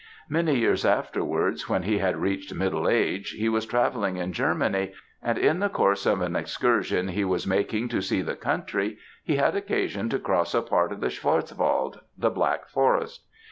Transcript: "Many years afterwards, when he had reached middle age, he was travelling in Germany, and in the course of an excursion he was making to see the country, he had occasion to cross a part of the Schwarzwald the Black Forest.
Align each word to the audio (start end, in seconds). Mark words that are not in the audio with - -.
"Many 0.27 0.57
years 0.57 0.83
afterwards, 0.83 1.69
when 1.69 1.83
he 1.83 1.99
had 1.99 2.17
reached 2.17 2.51
middle 2.55 2.89
age, 2.89 3.33
he 3.33 3.47
was 3.47 3.67
travelling 3.67 4.17
in 4.17 4.33
Germany, 4.33 4.93
and 5.21 5.37
in 5.37 5.59
the 5.59 5.69
course 5.69 6.07
of 6.07 6.21
an 6.21 6.35
excursion 6.35 7.09
he 7.09 7.23
was 7.23 7.45
making 7.45 7.87
to 7.89 8.01
see 8.01 8.23
the 8.23 8.35
country, 8.35 8.97
he 9.23 9.35
had 9.35 9.55
occasion 9.55 10.09
to 10.09 10.17
cross 10.17 10.55
a 10.55 10.63
part 10.63 10.91
of 10.91 11.01
the 11.01 11.11
Schwarzwald 11.11 11.99
the 12.17 12.31
Black 12.31 12.67
Forest. 12.67 13.27